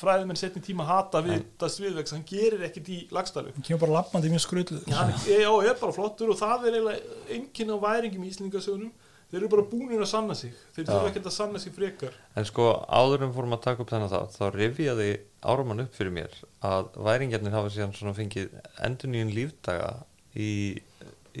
[0.00, 4.00] fræðimenn setni tíma hata við það sviðvegs, hann gerir ekkert í lagstalu Hann kemur bara
[4.00, 8.26] lappandi mjög skröðluð Já, hann er bara flottur og það er eiginlega enginn á væringum
[8.26, 8.90] í Íslingasögunum
[9.30, 10.54] þeir eru bara búinir að sanna sig.
[10.76, 10.90] Þeir Já.
[10.92, 12.20] þurfa ekkert að sanna sig frekar.
[12.36, 15.10] En sko, áður en fórum að taka upp þennan það þá rifjaði
[15.46, 18.54] áramann upp fyrir mér að væringjarnir hafa síðan svona fengið
[18.86, 19.92] endurnýjun lífdaga
[20.34, 20.50] í,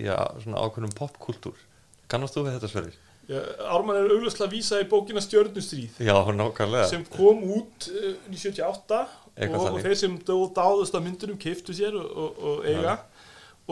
[0.02, 1.64] að, svona ákveðnum popkultúr
[2.10, 2.98] Kannast þú við þetta sverðir?
[3.26, 3.38] Já,
[3.74, 5.96] Ármann er augljóslega að vísa í bókina Stjörnustríð.
[6.06, 6.86] Já, nákvæmlega.
[6.86, 11.74] Sem kom út uh, í 78 og, og þeir sem dó, dáðust af myndunum keiftu
[11.74, 12.94] sér og, og, og eiga.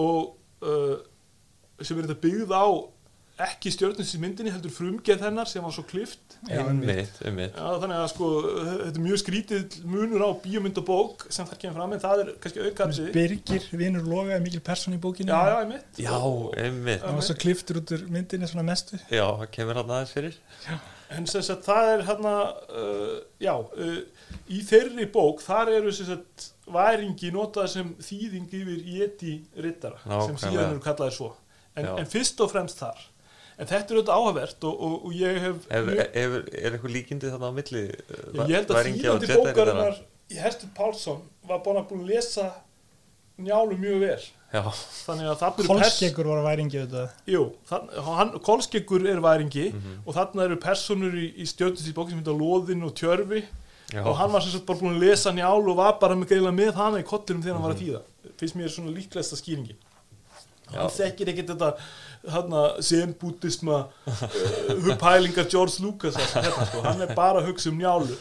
[0.03, 0.97] Og uh,
[1.79, 2.67] sem er þetta byggð á
[3.43, 6.37] ekki stjórnins í myndinni heldur frumgeð hennar sem var svo klift.
[6.47, 7.17] Einmitt.
[7.27, 8.29] einmitt, Já, þannig að sko,
[8.61, 12.23] þetta er mjög skrítið munur á bíómynd og bók sem það kemur fram en það
[12.23, 15.99] er kannski aukaðsi Birgir, vinur Loga, er mikil person í bókinu Já, já, einmitt.
[15.99, 16.19] Já,
[16.63, 17.03] einmitt.
[17.03, 19.01] Hann var svo kliftur út úr myndinni svona mestu.
[19.11, 20.37] Já, það kemur hann aðeins fyrir.
[21.15, 22.35] En sem sagt, það er hérna,
[22.75, 28.87] uh, já, uh, í þeirri bók, þar eru sem sagt væringi notað sem þýðing yfir
[28.95, 30.45] Yeti rittara, sem Nákvæmlega.
[30.47, 31.33] síðan eru kallaðir svo.
[31.75, 33.03] En, en fyrst og fremst þar.
[33.59, 35.57] En þetta er auðvitað áhugavert og, og, og ég hef...
[35.71, 39.99] er, mjög- er, er eitthvað líkindi þarna á milli ég held að þýðandi bókarinnar
[40.35, 42.49] í Herstur Pálsson var búin að búin að lesa
[43.39, 44.25] njálu mjög vel.
[44.55, 44.63] já,
[45.05, 45.69] Þannig að það eru pers...
[45.71, 49.95] Kolskeggur var að væringi auðvitað Jú, þann, hann, Kolskeggur er væringi Mhm.
[50.07, 53.43] og þarna eru personur í, í stjórnins í bókin sem heitir Lóðinn og Tjörfi
[53.91, 54.03] já.
[54.07, 56.75] og hann var sem sagt bara búin að lesa njál og var bara með með
[56.79, 57.87] hana í kottinum þegar hann var að Mhm.
[57.87, 59.75] þýða finnst mér svona líklegsta skýringi.
[60.73, 61.71] Hann þekkir ekkert þetta
[62.35, 66.83] hana, zen-búddisma uh, pælingar George Lucas þetta, sko.
[66.87, 68.17] hann er bara að hugsa um njálu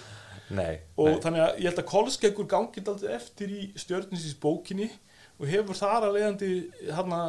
[0.53, 1.19] nei, og nei.
[1.23, 4.89] þannig að ég held að Kolskeggur gangið aldrei eftir í stjörninsins bókinni
[5.39, 6.51] og hefur þar að leiðandi
[6.93, 7.21] hana,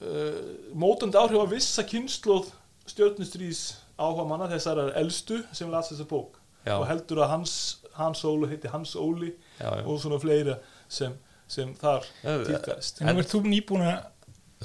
[0.00, 0.42] uh,
[0.74, 2.52] mótandi áhrif á vissa kynnslóð
[2.88, 3.64] stjörnistrís
[4.00, 6.76] áhuga manna þessar er elstu sem las þessa bók Já.
[6.78, 7.54] og heldur að hans,
[7.96, 9.82] hans Óli heiti Hans Óli já, já.
[9.82, 11.14] og svona fleira sem,
[11.52, 14.08] sem þar týrkast En nú ert þú nýbúin að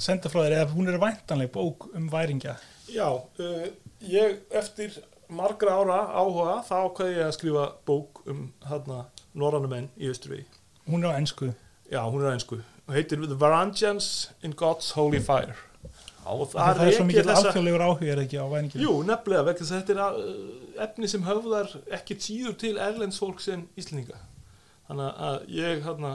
[0.02, 2.56] senda frá þér eða hún er væntanleg bók um væringja?
[2.88, 3.68] Já, uh,
[4.08, 4.98] ég eftir
[5.28, 9.04] margra ára áhuga þá ákveði ég að skrifa bók um hérna
[9.36, 10.46] norrannu menn í Östurvegi
[10.88, 11.52] Hún er á ennsku
[11.88, 15.52] Já, hún er á einsku og heitir The Varangians in God's Holy Fire.
[16.28, 19.60] Og Það, það er svo mikið alþjóðlegur áhuga er ekki á væringinu Jú, nefnilega, vegna
[19.60, 24.20] þess að þetta er uh, efni sem höfðar ekki síður til erlends fólks en Íslendinga.
[24.88, 26.12] Þannig að ég hérna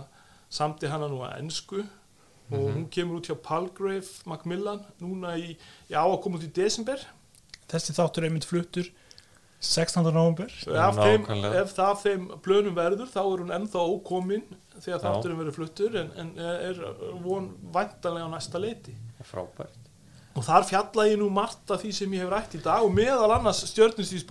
[0.53, 2.73] samti hana nú að ensku og Mhm.
[2.75, 5.55] hún kemur út hjá Palgrave Macmillan núna í,
[5.89, 6.99] í á að koma út í desember
[7.71, 8.89] Þessi þáttur er mynd fluttur
[9.63, 10.03] 16.
[10.11, 11.23] november ef, þeim,
[11.55, 14.43] ef það þeim blönum verður þá er hún ennþá ókomin
[14.75, 15.03] þegar Já.
[15.05, 16.81] þátturinn verður fluttur en, en er
[17.23, 19.79] von væntanlega á næsta leiti frábært
[20.35, 22.91] og þar fjalla ég nú margt af því sem ég hef rætt í dag og
[22.91, 24.25] meðal annars stjörnustís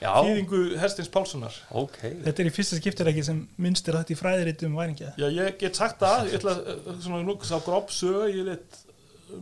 [0.00, 1.54] bók já, þýðingu Herstins Pálssonar.
[1.70, 1.98] Ok.
[2.24, 5.12] Þetta er í fyrsta skiptir ekki sem minnst er þetta í fræðiritt um væringja.
[5.20, 8.82] Já, ég get sagt það, ég ætla að svona nú sá gropp sög, ég let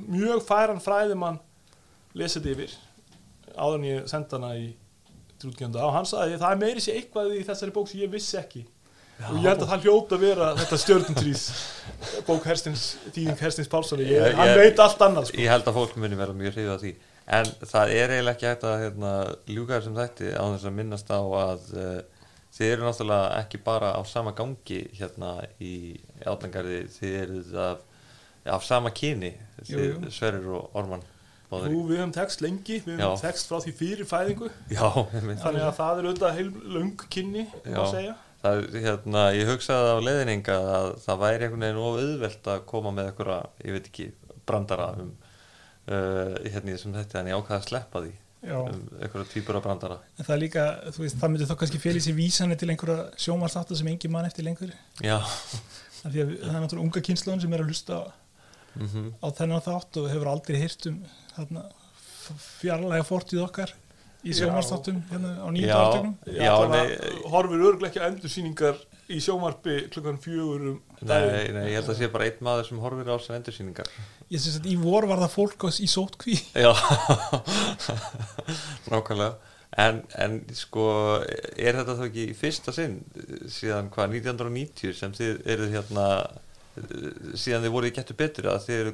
[0.08, 1.40] mjög færan fræðimann
[2.14, 2.76] lesa þetta yfir.
[3.56, 4.68] Áður en ég senda hana í
[5.42, 8.38] trútgjönda og hann sagði það er meiri sér eitthvað í þessari bók sem ég vissi
[8.38, 8.62] ekki.
[9.22, 11.42] Og ég held að það hljóta að vera þetta stjörnuntrís
[12.26, 12.84] bók Herstins,
[13.14, 15.36] þýðing Herstins Pálssoni, ég, Ég- hann veit allt annað sko.
[15.38, 16.92] ég held að fólk muni vera mjög hrifið af því
[17.26, 19.12] en það er eiginlega ekki hægt að hérna,
[19.46, 23.94] ljúka þessum þætti á þess að minnast á að uh, þið eru náttúrulega ekki bara
[23.96, 25.32] á sama gangi hérna
[25.62, 25.72] í
[26.26, 27.86] átlangarði þið eru af,
[28.58, 29.32] af sama kyni
[29.62, 30.12] Jú, þið jú.
[30.12, 31.04] Sverrir og Orman.
[31.52, 33.24] Nú, við höfum text lengi, við höfum Já.
[33.26, 36.46] text frá því fyrir fæðingu já, þannig að það er auðvitað heil
[36.78, 37.82] löng kynni má Já.
[37.92, 42.64] segja það hérna, ég hugsaði á leiðninga að það væri einhvern veginn of auðvelt að
[42.72, 44.06] koma með einhverja, ég veit ekki
[44.48, 45.12] brandara um
[45.88, 49.62] uh, hérna í þessum þetta en ég ákvaði að sleppa því um einhverja týpur af
[49.62, 49.98] brandara.
[50.18, 52.70] En það er líka, þú veist, það myndi þá kannski fél í sér vísanir til
[52.72, 54.72] einhverja sjómarþáttu sem engin mann eftir lengur.
[54.98, 58.02] Já, af því að það er náttúrulega unga kynnslóðin sem er að hlusta á,
[58.80, 59.12] mhm.
[59.22, 60.98] á þennan þátt og hefur aldrei hýrt um
[61.36, 61.64] þarna,
[62.58, 63.76] fjarlæga fortíð okkar
[64.22, 64.42] í Já.
[64.42, 65.76] sjómarþáttum hérna á nýjum Já.
[65.78, 66.86] dagtögnum Já, Já, nei,
[69.12, 72.82] í sjómarpi klukkan fjögur um Nei, nei, ég held að sé bara einn maður sem
[72.82, 73.88] horfir á þessar endursýningar.
[74.30, 76.70] Ég syns að í vor var það fólk í sótkví Já.
[78.92, 79.32] Nákvæmlega.
[79.82, 80.86] En, en sko
[81.24, 82.98] er þetta þá ekki fyrsta sinn
[83.50, 86.06] síðan hvað 1990 sem þið eruð hérna
[86.72, 88.92] síðan þið voruð í getur betur að þið eru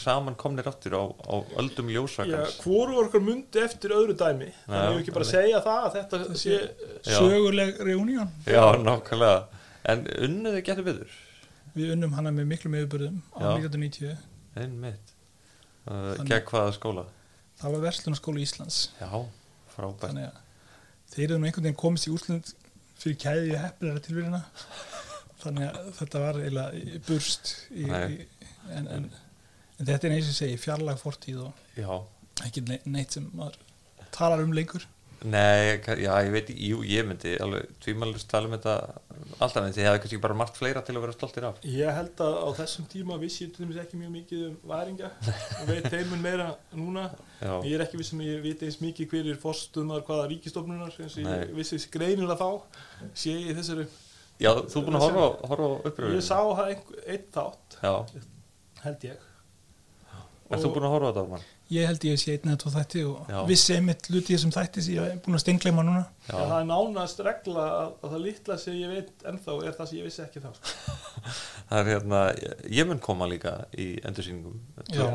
[0.00, 2.58] saman komnir áttur á, á öldum ljósakans.
[2.60, 4.50] Hvoru okkar mundi eftir öðru dæmi?
[4.66, 6.58] Þannig að hef ekki bara segja það að þetta sé,
[7.00, 7.16] Já.
[7.16, 8.34] söguleg reunion.
[8.44, 9.62] Já, nákvæmlega.
[9.88, 11.16] En unnuðu getur betur?
[11.74, 13.48] Við unnum hana með miklum yfirbörðum á Já.
[13.56, 14.16] 1990
[14.60, 15.14] einmitt.
[15.88, 17.06] Uh, gegn hvaða skóla?
[17.60, 18.82] Það var Verslunarskóla Íslands.
[19.00, 19.08] Já,
[19.72, 20.42] frábært.
[21.14, 22.52] Þeir eru nú einhvern veginn komist í úrslut
[23.00, 24.40] fyrir kæði heppilega tilvíðina
[25.44, 28.18] þannig að þetta var eiginlega burst í, í,
[28.74, 29.06] en, en,
[29.78, 31.92] en þetta er eins og segi fjarlag fortíð og Já,
[32.48, 33.60] ekki ne- neitt sem maður
[34.14, 34.84] talar um lengur.
[35.24, 38.74] Nei, já, ég veit, jú, ég myndi alveg tvímælust tala um þetta
[39.40, 41.62] alltaf en þið hefði kannski bara margt fleira til að vera stoltir af.
[41.64, 45.08] Ég held að á þessum tíma vissi ég til dæmis ekki mjög mikið um væringa
[45.62, 47.06] og veit heimun meira núna.
[47.40, 50.92] Já, ég er ekki vissum að ég veit eins mikið hver er forstumar hvaða ríkistofnunar
[50.92, 52.84] eins og ég vissi greinilega þá
[53.16, 53.88] sé ég í þessari
[54.42, 57.94] já þú er búin að horfa, horfa á uppröfum ég sá einn þátt Já,
[58.84, 59.30] held ég
[60.54, 61.44] er þú búin að horfa á þetta, Orman?
[61.72, 63.38] ég held ég sé einn eða tvo þætti og Já.
[63.48, 66.34] vissi einmitt luti þessum þætti sem ég er búin að steingleima núna Já.
[66.34, 69.98] það er nánast regla að, að það litla sem ég veit ennþá er það sem
[70.00, 70.98] ég vissi ekki þá sko.
[71.70, 72.20] það er hérna,
[72.80, 74.60] ég mun koma líka í endursýningum
[74.92, 75.08] Já,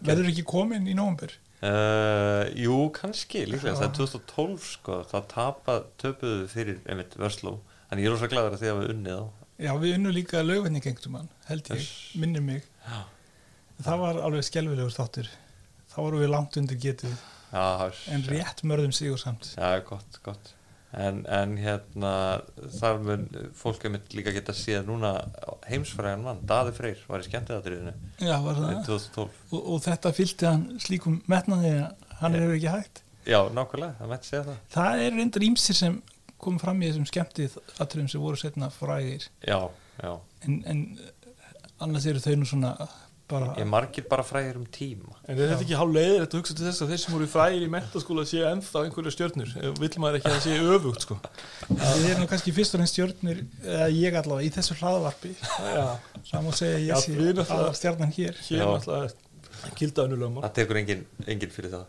[0.00, 3.58] verður ekki komin í nóvambur Uh, jú, kannski, Já.
[3.60, 7.58] það er 2012 sko, það tapa, töpuðu fyrir einmitt Vörsló,
[7.90, 9.24] en ég er rosa glæður að því að við unnið á
[9.60, 12.14] Já, við unnum líka lögvenni gengtum hann, held ég, Þess.
[12.16, 12.62] minnir mig.
[12.86, 13.00] Já.
[13.84, 15.28] Það var alveg skelfilegur þáttur.
[15.90, 17.12] Þá vorum við langt undir getið.
[17.52, 19.50] Já, en rétt mörðum sigur samt.
[19.58, 20.54] Já, gott, gott.
[20.96, 22.12] En, en hérna,
[22.80, 25.12] þar mun fólk einmitt líka geta séð núna
[25.68, 27.92] heimsfræðan mann, Daði Freyr var í skemmtiðatriðinu
[28.26, 28.80] Já, var það?
[28.88, 33.04] 2012 og, og þetta fylgti hann slíkum metnaði að hann er ekki hægt?
[33.28, 34.58] Já, nákvæmlega, það mætti segja það.
[34.74, 36.00] Það er reyndar ímsir sem
[36.42, 39.28] kom fram í þessum skemmtið atriðum sem voru setna frægir.
[39.46, 39.60] Já,
[40.00, 40.12] já,
[40.46, 40.82] en, en
[41.80, 42.74] annars eru þau nú svona
[43.30, 45.14] bara ég margir bara fræðir um tíma.
[45.28, 47.66] En er þetta ekki hálf leiðir að hugsa til þess að þeir sem voru frægir
[47.66, 49.52] í mentaskóla séu ennþá einhverju stjörnur?
[49.78, 51.18] Vill maður ekki að það séu öfugt sko.
[51.70, 55.86] við erum nú kannski fyrst og reynst stjörnur eða ég allavega í þessu hraðvarpi já,
[56.32, 58.42] það má segja að Já, ég sé aðal stjarnan hér.
[58.48, 61.88] Hér er náttúrulega kildaðunulögum Það tekur engin, engin fyrir það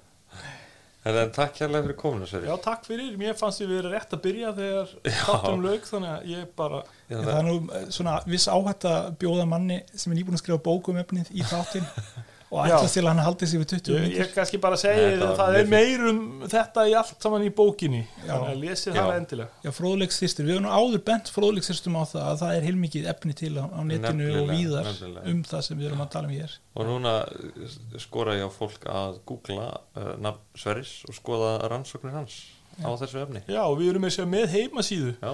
[1.01, 4.11] En, en takk hérlega fyrir komuna, Sverri já, takk fyrir, mér fannst ég verið rétt
[4.13, 4.91] að byrja þegar
[5.25, 9.07] þáttum lög, þannig að ég bara Já, það er nú eh, svona viss áhætt að
[9.23, 11.89] bjóða manni sem er nýbúin að skrifa bókum efnið í þáttin
[12.51, 12.73] og Já.
[12.75, 15.37] ætlast til að hann haldi sig við 20 ég, ég kannski bara segi Þetta var
[15.39, 16.17] það mjög er meir um
[16.51, 18.01] þetta í allt saman í bókinni.
[18.25, 18.33] Já.
[18.33, 19.01] þannig að lesið Já.
[19.05, 19.61] það endilega.
[19.63, 23.35] Já, fróðleiksþyrstur, við höfum nú áður bent fróðleiksþyrstum á það að það er heilmikið efni
[23.39, 25.23] til á, á netinu og Nefnilega, víðar nefnilega.
[25.31, 26.55] um það sem við erum að tala um hér.
[26.75, 32.17] Og núna uh, skora ég á fólk að googla uh, nafn Sverris og skoða rannsóknir
[32.19, 32.35] hans
[32.83, 33.43] á þessu efni.
[33.47, 35.31] Já, og við erum með, með heimasíðu Já,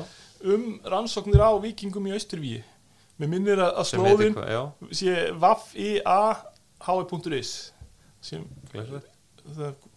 [0.54, 2.62] um rannsóknir á vikingum í Austurvíi.
[3.18, 4.54] Mér minnir að að sem heitir slóðin hvað,
[6.80, 7.72] waffiah.is
[8.22, 8.46] sem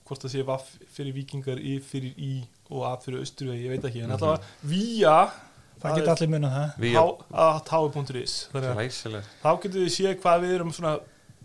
[0.07, 2.33] hvort það sé vaff fyrir vikingar í fyrir í
[2.71, 4.03] og að fyrir Austurvíi, ég veit ekki.
[4.05, 4.16] En Mhm.
[4.16, 5.31] allavega vía
[5.81, 6.83] Það geta allir munað það
[8.77, 9.27] glæsilegt.
[9.43, 11.01] þá getur við séð hvað við erum svona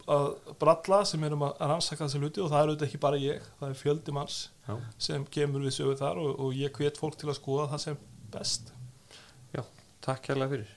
[0.07, 0.25] að
[0.59, 3.69] bralla sem erum að rannsaka þessi hluti og það er auðvitað ekki bara ég, það
[3.69, 7.29] er fjöldi manns Já, sem kemur við sögu þar og, og ég hvet fólk til
[7.29, 7.97] að skoða það sem
[8.31, 8.73] best.
[9.55, 9.63] Já
[10.01, 10.67] takk hérlega fyrir